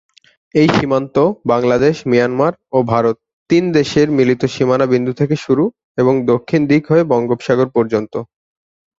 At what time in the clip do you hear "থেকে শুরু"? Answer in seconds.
5.19-5.65